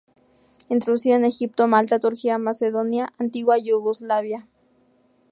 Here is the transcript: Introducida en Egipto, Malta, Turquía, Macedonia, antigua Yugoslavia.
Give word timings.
Introducida 0.69 1.13
en 1.17 1.25
Egipto, 1.25 1.67
Malta, 1.67 1.99
Turquía, 1.99 2.39
Macedonia, 2.39 3.05
antigua 3.19 3.59
Yugoslavia. 3.59 4.47